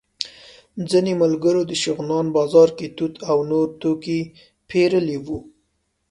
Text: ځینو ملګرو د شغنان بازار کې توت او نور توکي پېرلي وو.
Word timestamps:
ځینو 0.89 1.11
ملګرو 1.23 1.61
د 1.67 1.71
شغنان 1.83 2.25
بازار 2.37 2.69
کې 2.77 2.87
توت 2.97 3.13
او 3.31 3.37
نور 3.51 3.67
توکي 3.81 4.19
پېرلي 4.69 5.17
وو. 5.25 5.39